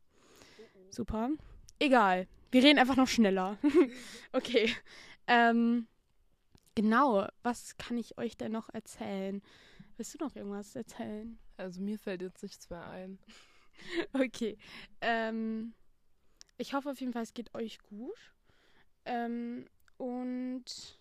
Super. 0.90 1.30
Egal. 1.78 2.26
Wir 2.54 2.62
reden 2.62 2.78
einfach 2.78 2.94
noch 2.94 3.08
schneller. 3.08 3.58
okay. 4.32 4.73
Ähm, 5.26 5.88
genau. 6.76 7.26
Was 7.42 7.76
kann 7.78 7.99
ich 7.99 8.16
euch 8.16 8.37
denn 8.37 8.52
noch 8.52 8.68
erzählen? 8.68 9.42
Willst 9.96 10.14
du 10.14 10.25
noch 10.25 10.37
irgendwas 10.37 10.76
erzählen? 10.76 11.37
Also 11.56 11.80
mir 11.80 11.99
fällt 11.99 12.23
jetzt 12.23 12.44
nichts 12.44 12.70
mehr 12.70 12.88
ein. 12.88 13.18
okay. 14.12 14.56
Ähm, 15.00 15.75
ich 16.56 16.75
hoffe 16.75 16.92
auf 16.92 17.00
jeden 17.00 17.12
Fall, 17.12 17.25
es 17.25 17.34
geht 17.34 17.52
euch 17.56 17.80
gut. 17.80 18.32
Ähm, 19.04 19.66
und 19.96 21.00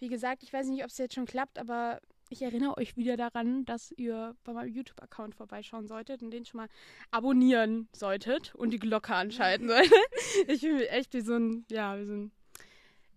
wie 0.00 0.08
gesagt, 0.08 0.42
ich 0.42 0.52
weiß 0.52 0.66
nicht, 0.66 0.82
ob 0.82 0.90
es 0.90 0.98
jetzt 0.98 1.14
schon 1.14 1.26
klappt, 1.26 1.60
aber 1.60 2.00
ich 2.30 2.42
erinnere 2.42 2.76
euch 2.76 2.96
wieder 2.96 3.16
daran, 3.16 3.64
dass 3.64 3.92
ihr 3.92 4.36
bei 4.44 4.52
meinem 4.52 4.72
YouTube-Account 4.72 5.34
vorbeischauen 5.34 5.86
solltet 5.86 6.22
und 6.22 6.30
den 6.30 6.44
schon 6.44 6.58
mal 6.58 6.68
abonnieren 7.10 7.88
solltet 7.92 8.54
und 8.54 8.70
die 8.70 8.78
Glocke 8.78 9.14
anschalten 9.14 9.68
solltet. 9.68 9.92
ich 10.46 10.60
bin 10.60 10.80
echt 10.80 11.14
wie 11.14 11.20
so 11.20 11.34
ein, 11.34 11.64
ja, 11.70 11.98
wie 11.98 12.04
so 12.04 12.12
ein 12.14 12.32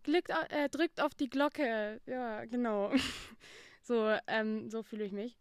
Glück, 0.04 0.30
äh, 0.50 0.70
drückt 0.70 1.02
auf 1.02 1.14
die 1.14 1.30
Glocke. 1.30 2.02
Ja, 2.06 2.46
genau. 2.46 2.92
so, 3.84 4.16
ähm, 4.28 4.70
so 4.70 4.84
fühle 4.84 5.04
ich 5.04 5.12
mich. 5.12 5.38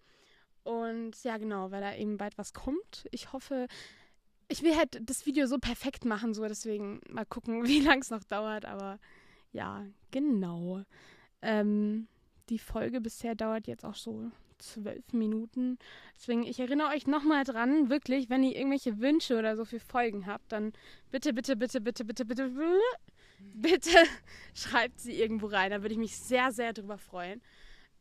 Und 0.65 1.23
ja, 1.25 1.39
genau, 1.39 1.71
weil 1.71 1.81
da 1.81 1.95
eben 1.95 2.19
bald 2.19 2.37
was 2.37 2.53
kommt. 2.53 3.07
Ich 3.11 3.33
hoffe, 3.33 3.67
ich 4.49 4.63
will 4.63 4.77
halt 4.77 5.01
das 5.09 5.25
Video 5.25 5.47
so 5.47 5.59
perfekt 5.59 6.05
machen, 6.05 6.35
so 6.35 6.47
deswegen 6.47 7.01
mal 7.09 7.25
gucken, 7.25 7.65
wie 7.67 7.81
lang 7.81 8.01
es 8.01 8.11
noch 8.11 8.25
dauert. 8.25 8.67
Aber 8.67 8.99
ja, 9.53 9.87
genau. 10.11 10.85
Ähm, 11.43 12.09
die 12.51 12.59
Folge 12.59 13.01
bisher 13.01 13.35
dauert 13.35 13.67
jetzt 13.67 13.85
auch 13.85 13.95
so 13.95 14.31
zwölf 14.59 15.13
Minuten. 15.13 15.79
Deswegen, 16.15 16.43
ich 16.43 16.61
erinnere 16.61 16.89
euch 16.89 17.07
nochmal 17.07 17.45
dran, 17.45 17.89
wirklich, 17.89 18.29
wenn 18.29 18.43
ihr 18.43 18.57
irgendwelche 18.57 18.99
Wünsche 19.01 19.39
oder 19.39 19.57
so 19.57 19.65
für 19.65 19.81
Folgen 19.81 20.27
habt, 20.27 20.53
dann 20.53 20.73
bitte, 21.11 21.33
bitte, 21.33 21.57
bitte, 21.57 21.81
bitte, 21.81 22.05
bitte, 22.05 22.25
bitte, 22.25 22.51
bitte 23.55 23.91
schreibt 24.55 25.01
sie 25.01 25.19
irgendwo 25.19 25.47
rein. 25.47 25.71
Da 25.71 25.83
würde 25.83 25.95
ich 25.95 25.99
mich 25.99 26.17
sehr, 26.17 26.53
sehr 26.53 26.73
drüber 26.73 26.99
freuen. 26.99 27.41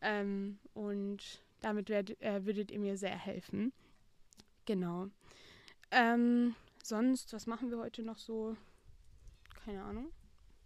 Ähm, 0.02 0.58
und 0.74 1.42
damit 1.60 1.88
werd, 1.88 2.20
äh, 2.20 2.44
würdet 2.44 2.70
ihr 2.70 2.78
mir 2.78 2.96
sehr 2.96 3.16
helfen. 3.16 3.72
Genau. 4.66 5.08
Ähm, 5.90 6.54
sonst, 6.82 7.32
was 7.32 7.46
machen 7.46 7.70
wir 7.70 7.78
heute 7.78 8.02
noch 8.02 8.18
so? 8.18 8.56
Keine 9.64 9.82
Ahnung. 9.82 10.10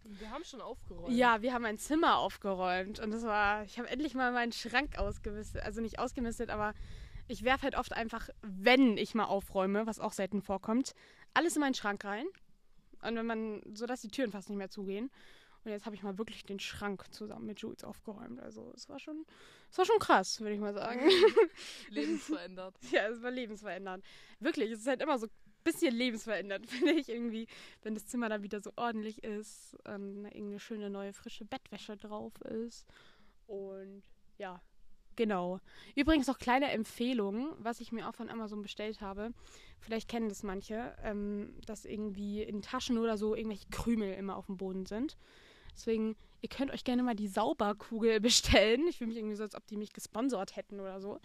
Wir 0.07 0.29
haben 0.29 0.43
schon 0.43 0.61
aufgeräumt. 0.61 1.15
Ja, 1.15 1.41
wir 1.41 1.53
haben 1.53 1.65
ein 1.65 1.79
Zimmer 1.79 2.17
aufgeräumt 2.17 2.99
und 2.99 3.11
das 3.11 3.23
war, 3.23 3.63
ich 3.63 3.79
habe 3.79 3.89
endlich 3.89 4.13
mal 4.13 4.31
meinen 4.31 4.51
Schrank 4.51 4.97
ausgemistet, 4.97 5.63
also 5.63 5.81
nicht 5.81 5.97
ausgemistet, 5.97 6.49
aber 6.51 6.73
ich 7.27 7.43
werfe 7.43 7.63
halt 7.63 7.75
oft 7.75 7.93
einfach, 7.93 8.29
wenn 8.41 8.97
ich 8.97 9.15
mal 9.15 9.25
aufräume, 9.25 9.87
was 9.87 9.99
auch 9.99 10.13
selten 10.13 10.41
vorkommt, 10.41 10.93
alles 11.33 11.55
in 11.55 11.61
meinen 11.61 11.73
Schrank 11.73 12.05
rein 12.05 12.27
und 13.01 13.15
wenn 13.15 13.25
man, 13.25 13.61
so 13.73 13.87
dass 13.87 14.01
die 14.01 14.09
Türen 14.09 14.31
fast 14.31 14.49
nicht 14.49 14.57
mehr 14.57 14.69
zugehen. 14.69 15.09
Und 15.63 15.71
jetzt 15.71 15.87
habe 15.87 15.95
ich 15.95 16.03
mal 16.03 16.19
wirklich 16.19 16.45
den 16.45 16.59
Schrank 16.59 17.11
zusammen 17.11 17.47
mit 17.47 17.59
Jules 17.59 17.83
aufgeräumt. 17.83 18.39
Also 18.39 18.71
es 18.75 18.87
war 18.87 18.99
schon, 18.99 19.25
es 19.71 19.77
war 19.79 19.85
schon 19.85 19.97
krass, 19.97 20.39
würde 20.39 20.53
ich 20.53 20.59
mal 20.59 20.75
sagen. 20.75 21.01
Lebensverändert. 21.89 22.75
ja, 22.91 23.07
es 23.07 23.23
war 23.23 23.31
lebensverändert. 23.31 24.03
Wirklich, 24.39 24.69
es 24.69 24.81
ist 24.81 24.87
halt 24.87 25.01
immer 25.01 25.17
so 25.17 25.25
bisschen 25.65 25.93
lebensverändert, 25.93 26.65
finde 26.67 26.93
ich 26.93 27.09
irgendwie, 27.09 27.47
wenn 27.83 27.93
das 27.93 28.05
Zimmer 28.05 28.29
dann 28.29 28.43
wieder 28.43 28.61
so 28.61 28.71
ordentlich 28.77 29.23
ist, 29.23 29.75
ähm, 29.85 30.23
irgendeine 30.25 30.59
schöne 30.59 30.89
neue 30.89 31.11
frische 31.11 31.43
Bettwäsche 31.43 31.97
drauf 31.97 32.39
ist. 32.41 32.85
Und 33.47 34.03
ja, 34.37 34.61
genau. 35.17 35.59
Übrigens 35.95 36.27
noch 36.27 36.39
kleine 36.39 36.71
Empfehlung, 36.71 37.53
was 37.59 37.81
ich 37.81 37.91
mir 37.91 38.07
auch 38.07 38.15
von 38.15 38.29
Amazon 38.29 38.61
bestellt 38.61 39.01
habe. 39.01 39.33
Vielleicht 39.79 40.07
kennen 40.09 40.29
das 40.29 40.43
manche, 40.43 40.95
ähm, 41.03 41.53
dass 41.65 41.85
irgendwie 41.85 42.41
in 42.41 42.61
Taschen 42.61 42.97
oder 42.97 43.17
so 43.17 43.35
irgendwelche 43.35 43.69
Krümel 43.69 44.13
immer 44.13 44.37
auf 44.37 44.45
dem 44.45 44.57
Boden 44.57 44.85
sind. 44.85 45.17
Deswegen, 45.75 46.15
ihr 46.41 46.49
könnt 46.49 46.71
euch 46.71 46.83
gerne 46.83 47.03
mal 47.03 47.15
die 47.15 47.27
Sauberkugel 47.27 48.19
bestellen. 48.21 48.87
Ich 48.87 48.97
fühle 48.97 49.09
mich 49.09 49.17
irgendwie 49.17 49.35
so, 49.35 49.43
als 49.43 49.55
ob 49.55 49.67
die 49.67 49.77
mich 49.77 49.93
gesponsert 49.93 50.55
hätten 50.55 50.79
oder 50.79 51.01
so. 51.01 51.19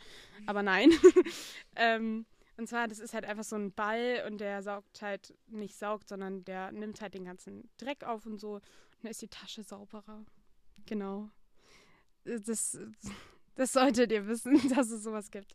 Aber 0.46 0.62
nein. 0.62 0.90
ähm, 1.76 2.26
und 2.60 2.66
zwar, 2.66 2.88
das 2.88 2.98
ist 2.98 3.14
halt 3.14 3.24
einfach 3.24 3.44
so 3.44 3.56
ein 3.56 3.72
Ball 3.72 4.22
und 4.26 4.36
der 4.36 4.62
saugt 4.62 5.00
halt, 5.00 5.34
nicht 5.46 5.76
saugt, 5.76 6.08
sondern 6.08 6.44
der 6.44 6.70
nimmt 6.72 7.00
halt 7.00 7.14
den 7.14 7.24
ganzen 7.24 7.70
Dreck 7.78 8.04
auf 8.04 8.26
und 8.26 8.38
so. 8.38 8.56
Und 8.56 8.62
dann 9.00 9.10
ist 9.10 9.22
die 9.22 9.28
Tasche 9.28 9.62
sauberer. 9.62 10.26
Genau. 10.84 11.30
Das, 12.24 12.78
das 13.54 13.72
solltet 13.72 14.12
ihr 14.12 14.26
wissen, 14.26 14.60
dass 14.76 14.90
es 14.90 15.02
sowas 15.02 15.30
gibt. 15.30 15.54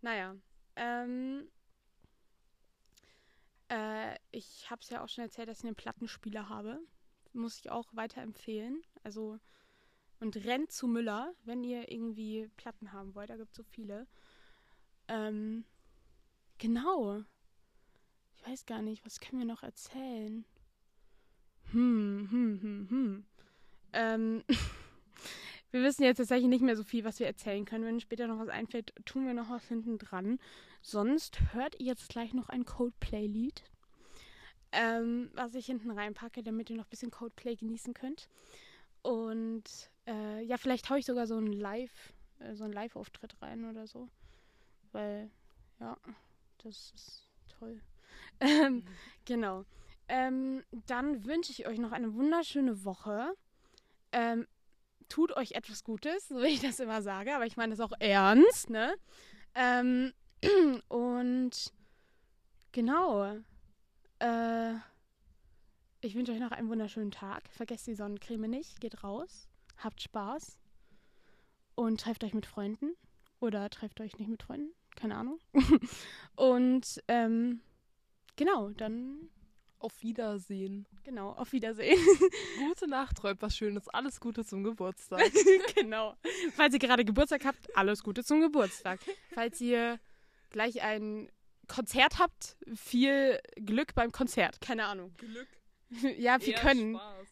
Naja. 0.00 0.34
Ähm, 0.74 1.48
äh, 3.68 4.16
ich 4.32 4.68
habe 4.68 4.82
es 4.82 4.90
ja 4.90 5.04
auch 5.04 5.08
schon 5.08 5.22
erzählt, 5.22 5.48
dass 5.48 5.60
ich 5.60 5.64
einen 5.64 5.76
Plattenspieler 5.76 6.48
habe. 6.48 6.80
Muss 7.34 7.60
ich 7.60 7.70
auch 7.70 7.94
weiterempfehlen. 7.94 8.82
Also, 9.04 9.38
und 10.18 10.34
rennt 10.44 10.72
zu 10.72 10.88
Müller, 10.88 11.36
wenn 11.44 11.62
ihr 11.62 11.88
irgendwie 11.92 12.50
Platten 12.56 12.90
haben 12.90 13.14
wollt. 13.14 13.30
Da 13.30 13.36
gibt 13.36 13.50
es 13.50 13.56
so 13.56 13.62
viele. 13.62 14.08
Ähm, 15.06 15.64
Genau. 16.62 17.24
Ich 18.36 18.46
weiß 18.46 18.66
gar 18.66 18.82
nicht, 18.82 19.04
was 19.04 19.18
können 19.18 19.40
wir 19.40 19.46
noch 19.46 19.64
erzählen? 19.64 20.44
Hm, 21.72 22.28
hm, 22.30 22.60
hm, 22.62 22.86
hm. 22.88 23.24
Ähm, 23.92 24.44
wir 25.72 25.82
wissen 25.82 26.04
jetzt 26.04 26.18
tatsächlich 26.18 26.48
nicht 26.48 26.62
mehr 26.62 26.76
so 26.76 26.84
viel, 26.84 27.02
was 27.02 27.18
wir 27.18 27.26
erzählen 27.26 27.64
können. 27.64 27.84
Wenn 27.84 27.98
später 27.98 28.28
noch 28.28 28.38
was 28.38 28.48
einfällt, 28.48 28.94
tun 29.04 29.26
wir 29.26 29.34
noch 29.34 29.50
was 29.50 29.66
hinten 29.66 29.98
dran. 29.98 30.38
Sonst 30.82 31.52
hört 31.52 31.80
ihr 31.80 31.86
jetzt 31.86 32.08
gleich 32.10 32.32
noch 32.32 32.48
ein 32.48 32.64
Coldplay-Lied, 32.64 33.64
ähm, 34.70 35.32
was 35.34 35.56
ich 35.56 35.66
hinten 35.66 35.90
reinpacke, 35.90 36.44
damit 36.44 36.70
ihr 36.70 36.76
noch 36.76 36.86
ein 36.86 36.90
bisschen 36.90 37.10
Coldplay 37.10 37.56
genießen 37.56 37.92
könnt. 37.92 38.28
Und 39.02 39.64
äh, 40.06 40.44
ja, 40.44 40.58
vielleicht 40.58 40.88
haue 40.90 41.00
ich 41.00 41.06
sogar 41.06 41.26
so 41.26 41.34
einen 41.34 41.52
Live, 41.52 42.12
äh, 42.38 42.54
so 42.54 42.62
einen 42.62 42.72
Live-Auftritt 42.72 43.42
rein 43.42 43.64
oder 43.64 43.88
so. 43.88 44.08
Weil, 44.92 45.28
ja. 45.80 45.96
Das 46.62 46.92
ist 46.94 47.28
toll. 47.48 47.80
Ähm, 48.40 48.74
mhm. 48.74 48.84
Genau. 49.24 49.64
Ähm, 50.08 50.64
dann 50.86 51.24
wünsche 51.24 51.52
ich 51.52 51.66
euch 51.68 51.78
noch 51.78 51.92
eine 51.92 52.14
wunderschöne 52.14 52.84
Woche. 52.84 53.34
Ähm, 54.10 54.48
tut 55.08 55.36
euch 55.36 55.52
etwas 55.52 55.84
Gutes, 55.84 56.28
so 56.28 56.42
wie 56.42 56.48
ich 56.48 56.60
das 56.60 56.80
immer 56.80 57.02
sage, 57.02 57.34
aber 57.36 57.46
ich 57.46 57.56
meine 57.56 57.70
das 57.70 57.80
auch 57.80 57.92
ernst, 58.00 58.68
ne? 58.68 58.96
Ähm, 59.54 60.12
und 60.88 61.72
genau. 62.72 63.36
Äh, 64.18 64.74
ich 66.00 66.16
wünsche 66.16 66.32
euch 66.32 66.40
noch 66.40 66.50
einen 66.50 66.68
wunderschönen 66.68 67.12
Tag. 67.12 67.48
Vergesst 67.50 67.86
die 67.86 67.94
Sonnencreme 67.94 68.48
nicht. 68.48 68.80
Geht 68.80 69.04
raus. 69.04 69.48
Habt 69.76 70.02
Spaß. 70.02 70.58
Und 71.76 72.00
trefft 72.00 72.24
euch 72.24 72.34
mit 72.34 72.46
Freunden. 72.46 72.96
Oder 73.38 73.70
trefft 73.70 74.00
euch 74.00 74.18
nicht 74.18 74.28
mit 74.28 74.42
Freunden 74.42 74.72
keine 74.96 75.16
Ahnung. 75.16 75.38
und 76.36 77.02
ähm, 77.08 77.60
genau, 78.36 78.70
dann. 78.70 79.28
Auf 79.78 80.00
Wiedersehen. 80.04 80.86
Genau, 81.02 81.30
auf 81.32 81.50
Wiedersehen. 81.50 81.98
Gute 82.68 82.86
Nacht, 82.86 83.16
träumt 83.16 83.42
was 83.42 83.56
Schönes. 83.56 83.88
Alles 83.88 84.20
Gute 84.20 84.44
zum 84.44 84.62
Geburtstag. 84.62 85.28
genau. 85.74 86.14
Falls 86.54 86.72
ihr 86.74 86.78
gerade 86.78 87.04
Geburtstag 87.04 87.44
habt, 87.44 87.76
alles 87.76 88.04
Gute 88.04 88.22
zum 88.22 88.40
Geburtstag. 88.40 89.00
Falls 89.34 89.60
ihr 89.60 89.98
gleich 90.50 90.82
ein 90.82 91.32
Konzert 91.66 92.20
habt, 92.20 92.56
viel 92.76 93.40
Glück 93.56 93.96
beim 93.96 94.12
Konzert. 94.12 94.60
Keine 94.60 94.84
Ahnung. 94.84 95.12
Glück. 95.16 95.48
ja, 96.16 96.40
wir 96.40 96.54
Eher 96.54 96.60
können. 96.60 96.94
Spaß. 96.94 97.31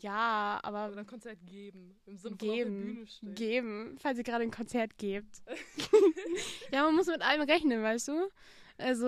Ja, 0.00 0.60
aber. 0.62 0.90
Oder 0.90 1.00
ein 1.00 1.06
Konzert 1.06 1.38
geben. 1.46 1.98
Im 2.06 2.16
Sinne 2.16 2.36
geben, 2.36 2.64
von 2.64 2.74
der 2.74 2.92
Bühne 2.92 3.06
stehen. 3.06 3.34
Geben, 3.34 3.96
falls 3.98 4.18
ihr 4.18 4.24
gerade 4.24 4.44
ein 4.44 4.50
Konzert 4.50 4.96
gebt. 4.98 5.42
ja, 6.72 6.84
man 6.84 6.94
muss 6.94 7.06
mit 7.06 7.22
allem 7.22 7.42
rechnen, 7.42 7.82
weißt 7.82 8.08
du? 8.08 8.28
Also, 8.78 9.06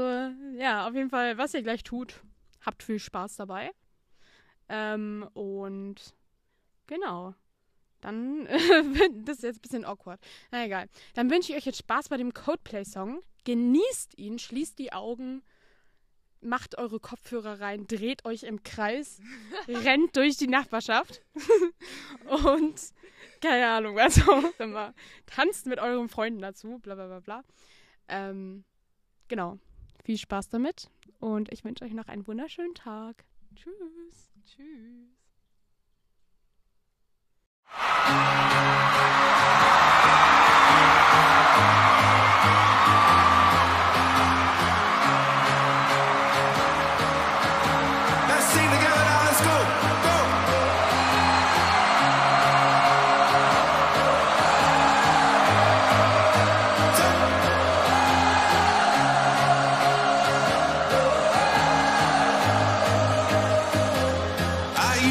ja, 0.59 0.89
auf 0.89 0.95
jeden 0.95 1.11
Fall, 1.11 1.39
was 1.39 1.55
ihr 1.55 1.63
gleich 1.63 1.85
tut, 1.85 2.21
habt 2.61 2.83
viel 2.83 2.99
Spaß 2.99 3.37
dabei. 3.37 3.71
Ähm, 4.69 5.29
und 5.35 6.15
genau. 6.87 7.35
Dann, 8.01 8.47
das 9.25 9.39
ist 9.39 9.43
jetzt 9.43 9.59
ein 9.59 9.63
bisschen 9.63 9.85
awkward. 9.85 10.21
Na 10.51 10.65
egal. 10.65 10.89
Dann 11.15 11.31
wünsche 11.31 11.53
ich 11.53 11.59
euch 11.59 11.67
jetzt 11.67 11.79
Spaß 11.79 12.09
bei 12.09 12.17
dem 12.17 12.33
Codeplay-Song. 12.33 13.23
Genießt 13.45 14.19
ihn, 14.19 14.39
schließt 14.39 14.79
die 14.79 14.93
Augen, 14.93 15.43
macht 16.41 16.79
eure 16.79 17.01
Kopfhörer 17.01 17.61
rein, 17.61 17.87
dreht 17.87 18.25
euch 18.25 18.45
im 18.45 18.63
Kreis, 18.63 19.21
rennt 19.69 20.17
durch 20.17 20.37
die 20.37 20.49
Nachbarschaft 20.49 21.23
und 22.47 22.81
keine 23.41 23.69
Ahnung, 23.69 23.99
also 23.99 24.23
immer 24.59 24.95
tanzt 25.27 25.67
mit 25.67 25.79
euren 25.79 26.09
Freunden 26.09 26.41
dazu, 26.41 26.79
bla 26.79 26.95
bla 26.95 27.07
bla 27.07 27.21
bla. 27.21 27.45
Ähm, 28.09 28.65
genau. 29.29 29.59
Viel 30.05 30.19
Spaß 30.19 30.49
damit 30.49 30.91
und 31.21 31.53
ich 31.53 31.65
wünsche 31.65 31.85
euch 31.85 31.93
noch 31.93 32.09
einen 32.09 32.27
wunderschönen 32.27 32.75
Tag. 32.75 33.25
Tschüss. 33.55 34.31
Tschüss. 34.45 35.21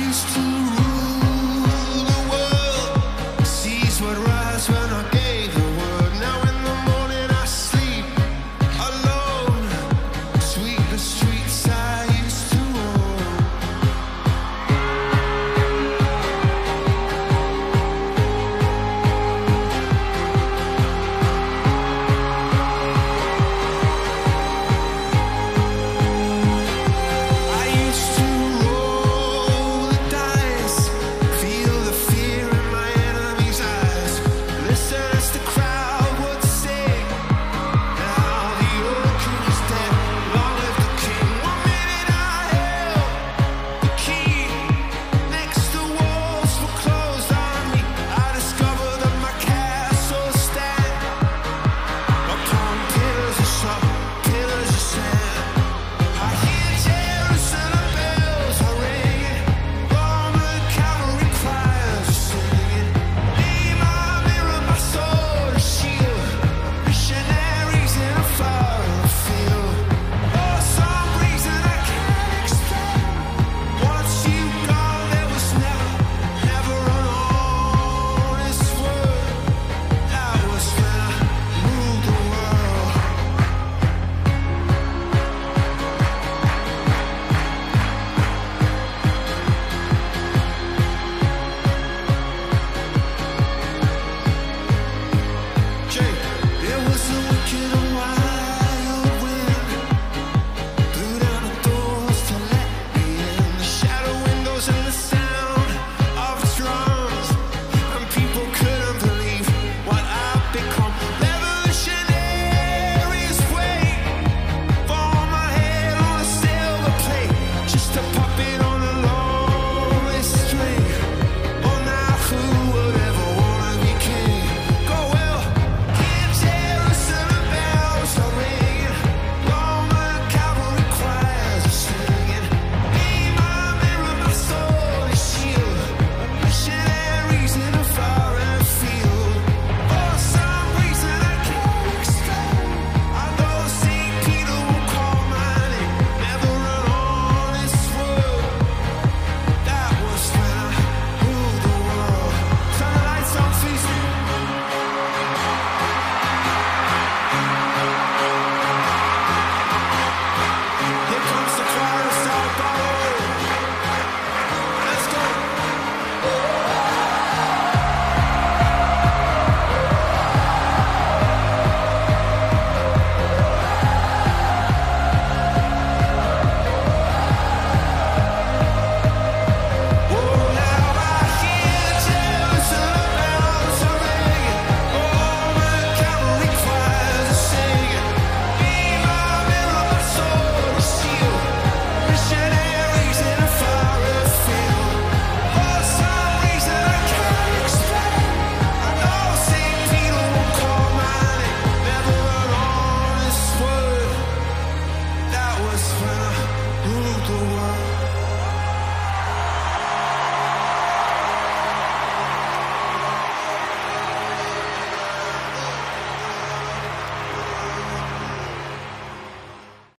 used 0.09 0.27
to 0.33 0.58